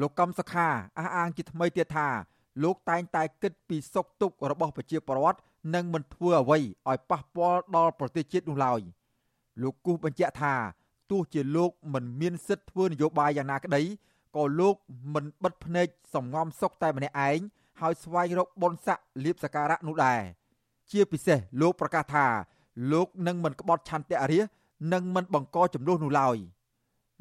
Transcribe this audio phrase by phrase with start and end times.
[0.00, 0.68] លោកកំសខា
[0.98, 2.08] អះអាងជាថ្មីទៀតថា
[2.62, 5.38] លោកតែងតែគិតពីសុខទុក្ខរបស់ប្រជាពលរដ្ឋ
[5.74, 8.80] និងមិនធ្វើអ្វីឲ្យប៉ះពាល់ដល់ប្រទេសជាតិនោះឡើយ
[9.62, 10.54] លោកគូសបញ្ជាក់ថា
[11.10, 13.82] ទោះជាលោកមិនមានសិទ្ធិធ្វើនយោបាយយ៉ាងណាក្តី
[14.36, 14.74] ក៏លោក
[15.14, 17.38] មិនបិទភ្នែកសំងំសុកតែម្នាក់ឯង
[17.80, 20.20] ហើយស្វែងរកបុណ្យស័ក្តិលៀបសការៈនោះដែរ
[20.90, 22.26] ជាពិសេសលោកប្រកាសថា
[22.92, 24.46] លោកនឹងមិនក្បត់ឆន្ទៈរាស
[24.92, 26.36] និងមិនបង្កចំនួននោះឡើយ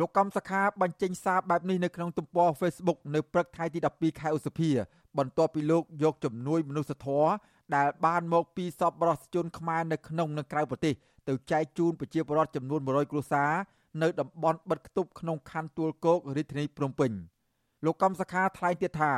[0.00, 4.70] លោកកំសខាបញ្ចេញសារបែបនេះនៅក្នុងទំព័រ Facebook នៅព្រឹកថ្ងៃទី12ខែឧសភា
[5.18, 7.28] បន្ទាប់ពីលោកយកជំនួយមនុស្សធម៌
[7.76, 10.94] ដែលបានមកពីសពរសជនខ្មែរនៅក្នុងនិងក្រៅប្រទេស
[11.28, 13.52] ទៅចែកជូនប្រជាពលរដ្ឋចំនួន100គ្រួសារ
[14.02, 17.10] នៅតំបន់បិទគប់ក្នុងខណ្ឌទួលគោករាជធានីភ្នំពេញ
[17.84, 19.12] លោកកំសខាថ្លែងទៀតថា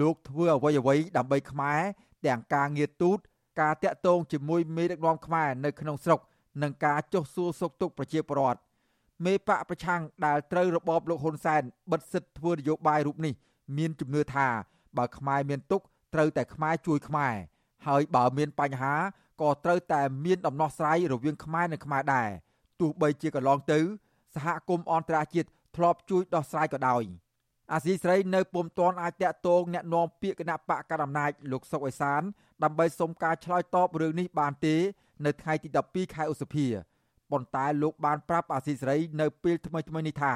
[0.00, 1.80] លោកធ្វើអ្វីអ្វីដើម្បីខ្មែរ
[2.26, 3.18] ទាំងការងារទូត
[3.60, 6.20] ការតាក់ទងជាមួយមេដឹកនាំខ្មែរនៅក្នុងស្រុក
[6.62, 8.60] និងការចុះសួរសុខទុក្ខប្រជាពលរដ្ឋ
[9.25, 13.33] មេបកប្រឆាំងដែលត្រូវរបបលោកហ៊ុនសែនបិទសិទ្ធិធ្វើនយោបាយរូបនេះ
[13.77, 14.47] មានជំនឿថា
[14.97, 17.35] បើខ្មែរមានទុក្ខត្រូវតែខ្មែរជួយខ្មែរ
[17.87, 18.93] ហើយបើមានបញ្ហា
[19.41, 22.29] ក៏ត្រូវតែមានដំណោះស្រាយរវាងខ្មែរនិងខ្មែរដែរ
[22.79, 23.79] ទោះបីជាកន្លងទៅ
[24.35, 27.03] សហគមន៍អន្តរជាតិធ្លាប់ជួយដោះស្រាយក៏ដោយ
[27.73, 32.21] អាស៊ីស្រីនៅពុំទាន់អាចតាក់ទងแนะនាំពាក្យគណៈបកកណ្ដាលអំណាចលោកសុកអេសាន
[32.63, 34.75] ដើម្បីសុំការឆ្លើយតបរឿងនេះបានទេ
[35.25, 36.67] នៅថ្ងៃទី12ខែឧសភា
[37.30, 40.34] ប៉ុន្តែលោកបានប្រាប់អាស៊ីសេរីនៅពេលថ្មីថ្មីនេះថា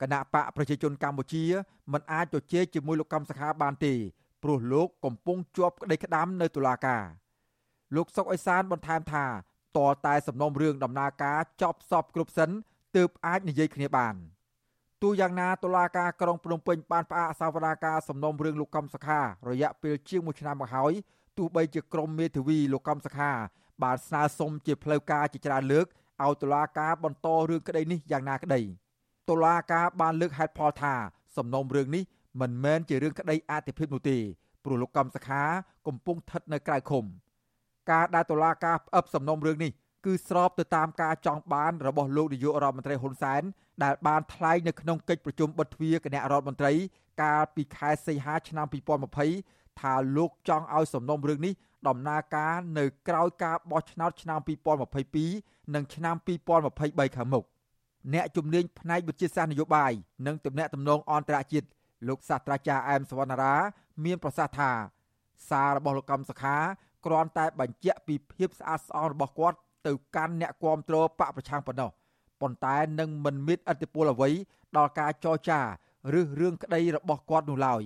[0.00, 1.44] គណៈបកប្រជាជនកម្ពុជា
[1.92, 3.94] មិនអាចជជែកជាមួយលោកកំសខាបានទេ
[4.42, 7.02] ព្រោះលោកកំពុងជាប់ក្តីក្តាំនៅតុលាការ
[7.96, 9.24] លោកសុកអេសានបន្ថែមថា
[9.76, 12.50] តរតែសំណុំរឿងដំណើរការចប់សពគ្រប់សិន
[12.96, 14.14] ទើបអាចនិយាយគ្នាបាន
[15.02, 20.92] ទោះយ៉ាងណាតុលាការក្រុងភ្នំពេញបានផ្អាកសវនាការសំណុំរឿងលោកកំសខា រយៈពេលជាង1ឆ្នាំមកហើយ
[21.38, 23.30] ទោះបីជាក្រុមមេធាវីលោកកំសខា
[23.82, 25.86] បានស្នើសុំជាផ្លូវការជាច្រើនលើក
[26.24, 28.60] ឲ្យតុលាការបន្តរឿងក្តីនេះយ៉ាងណាក្តី
[29.28, 30.94] តុលាការបានលើកហេតុផលថា
[31.36, 32.02] សំណុំរឿងនេះ
[32.40, 34.18] មិនមែនជារឿងក្តីអតិភិបនោះទេ
[34.64, 35.42] ព្រោះលោកកំសខា
[35.86, 37.04] កំពុងស្ថិតនៅក្រៅឃុំ
[37.90, 39.72] ការដែលតុលាការផ្អឹបសំណុំរឿងនេះ
[40.06, 43.42] គឺស្របទៅតាមការចង់បានរបស់លោកនាយករដ្ឋមន្ត្រីហ៊ុនសែន
[43.84, 46.72] ដែលបានថ្លែងនៅក្នុងកិច្ចប្រជុំបិទទ្វារគណៈរដ្ឋមន្ត្រី
[47.22, 51.52] កាលពីខែសីហាឆ្នាំ2020 ថាលោកចង់ឲ្យសំណុំរឿងនេះ
[51.88, 54.38] ដំណើរការនៅក្រោយការបោះឆ្នោតឆ្នាំ
[55.06, 56.14] 2022និងឆ្នាំ
[56.66, 57.44] 2023ខាងមុខ
[58.14, 59.92] អ្នកជំនាញផ្នែកវិទ្យាសាស្ត្រនយោបាយ
[60.26, 61.68] និងទំនាក់ទំនងអន្តរជាតិ
[62.08, 63.54] លោកសាស្ត្រាចារ្យអែមសវណ្ណារា
[64.04, 64.70] មានប្រសាសន៍ថា
[65.48, 66.56] សាររបស់លោកកំសខា
[67.06, 71.90] គ្រាន់តែបញ្ជាក់ពីភាពស្អាតស្អំរបស់គាត់ទៅកាន់អ្នកគាំទ្របកប្រឆាំងប៉ុណ្ណោះ
[72.40, 74.30] ប៉ុន្តែនឹងមិនមានអធិបុលអ្វី
[74.76, 75.60] ដល់ការចរចា
[76.18, 77.82] ឬរឿងក្តីរបស់គាត់នោះឡើយ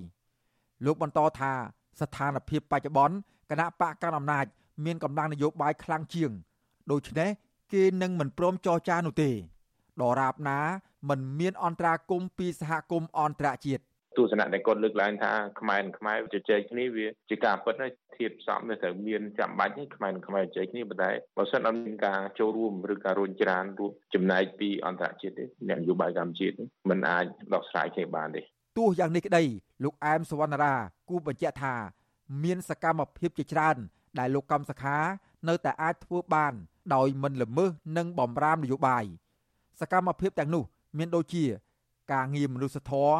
[0.84, 1.52] លោកបន្តថា
[2.00, 3.16] ស្ថានភាពបច្ចុប្បន្ន
[3.50, 4.46] គណៈបកកណ្ដាលអំណាច
[4.84, 6.30] មានកម្លាំងនយោបាយខ្លាំងជាង
[6.92, 7.30] ដូច្នេះ
[7.72, 9.30] គេនឹងមិនព្រមចរចានោះទេ
[10.02, 10.60] ដរាបណា
[11.08, 13.82] មិនមានអន្តរាគមពីសហគមន៍អន្តរជាតិ
[14.16, 26.48] ទស្សនៈដែលគាត់លើកឡើងថាខ្មែរនិងខ្មែរជជែកគ្នាវាជាការពិតហើយធៀបផ្សំនៅត្រូវមានចាំបាច់ខ្មែរនិងខ្មែរជជែកគ្នាប៉ុន្តែបើសិនអត់មានការចូលរួមឬការរួញច្រានរួមចំណែកពីអន្តរជាតិទេអ្នកនយោបាយកម្ពុជា
[26.90, 28.42] មិនអាចដោះស្រាយគ្នាបានទេ
[28.76, 29.44] ទោះយ៉ាងនេះក្តី
[29.84, 30.74] លោកអែមសវណ្ណារា
[31.08, 31.74] គូបញ្ជាក់ថា
[32.42, 33.76] មានសកម្មភាពជាច្រើន
[34.18, 34.98] ដែលលោកកំសខា
[35.48, 36.52] នៅតែអាចធ្វើបាន
[36.94, 39.04] ដោយមិនល្មើសនិងបំរាមនយោបាយ
[39.80, 40.64] សកម្មភាពទាំងនោះ
[40.98, 41.44] មានដូចជា
[42.12, 43.16] ការងារមនុស្សធម៌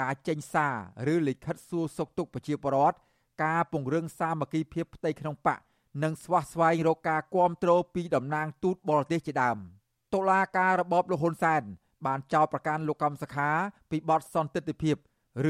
[0.00, 0.68] ការចេញសា
[1.06, 2.98] រឬលិខិតសួរសុខទុក្ខប្រជាពលរដ្ឋ
[3.44, 5.58] ការពង្រឹងសាមគ្គីភាពផ្ទៃក្នុងបក
[6.02, 9.58] និងស្វះស្វែងរកការគ្រប់គ្រងពីតំណាងទូតបរទេសជាដើម
[10.14, 11.62] តុលាការរបបលហ៊ុនសែន
[12.06, 13.50] បានចោទប្រកាន់លោកកំសខា
[13.90, 14.96] ពីបទសន្តិទ្ធិភាព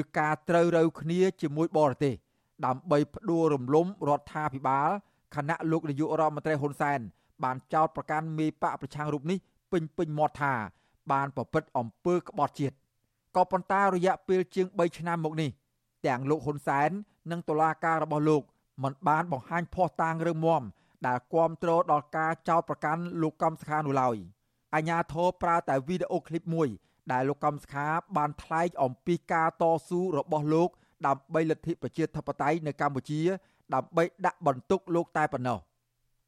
[0.00, 2.14] ឬការត្រូវរូវគ្នាជាមួយបរទេស
[2.66, 4.90] ដើម្បីផ្ដួលរំលំរដ្ឋាភិបាល
[5.34, 7.00] គណៈលោកនាយករដ្ឋមន្ត្រីហ៊ុនសែន
[7.44, 9.38] បានចោទប្រកាន់មេបកប្រឆាំងរូបនេះ
[9.72, 10.54] ពេញពេញមាត់ថា
[11.12, 12.76] បានប្រព្រឹត្តអំពើក្បត់ជាតិ
[13.36, 15.50] ក៏ប៉ុន្តែរយៈពេលជាង3ឆ្នាំមកនេះ
[16.06, 16.90] ទាំងលោកហ៊ុនសែន
[17.30, 18.42] និងតុលាការរបស់លោក
[18.82, 20.62] មិនបានបង្ហាញភ័ស្តុតាងរឹងមាំ
[21.06, 24.16] ដែលគ្រប់គ្រងដល់ការចោទប្រកាន់លោកកំសខានោះឡើយ
[24.74, 26.68] អាញាធរប្រើតែវីដេអូឃ្លីបមួយ
[27.12, 27.86] ដែលលោកកំសខា
[28.16, 30.68] បានថ្លែងអំពីការតស៊ូរបស់លោក
[31.06, 33.20] ដើម្បីលទ្ធិប្រជាធិបតេយ្យនៅកម្ពុជា
[33.74, 35.58] ដើម្បីដាក់បន្ទុកលោកតែប៉ុណ្ណោះ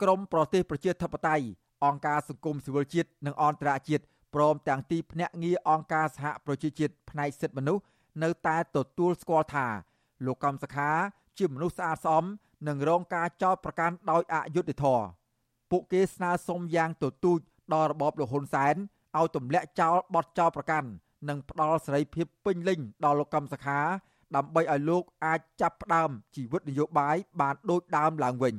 [0.02, 1.44] ក្រមប្រទេសប្រជាធិបតេយ្យ
[1.84, 4.04] អង្គការសង្គមស៊ីវិលជាតិនិងអន្តរជាតិ
[4.34, 7.82] ព្រមទាំងទីភ្នាក់ងារអង្គការសហប្រជាជាតិផ្នែកសិទ្ធិមនុស្ស
[8.22, 9.66] នៅតែទទួលស្គាល់ថា
[10.26, 10.90] លោកកំសខា
[11.38, 12.24] ជាមនុស្សស្អាតស្អំ
[12.68, 15.06] និងរងការចោទប្រកាន់ដោយអយុត្តិធម៌
[15.70, 17.38] ពួកគេស្នើសុំយ៉ាងទទូច
[17.74, 18.74] ដល់របបលោកហ៊ុនសែន
[19.18, 20.88] ឲ្យទម្លាក់ចោលបទចោទប្រកាន់
[21.28, 23.80] និងផ្ដល់សេរីភាពពេញលេញដល់លោកកំសខា
[24.36, 28.56] ដើម្បីឲ្យលោកអាចចាប់ផ្ដើមជីវិតនយោបាយបានដូចដើមឡើងវិញ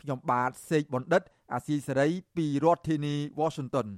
[0.00, 1.22] ខ្ញុំបាទសេកបណ្ឌិត
[1.52, 3.88] អាស៊ីសេរីពីរដ្ឋធានី Washington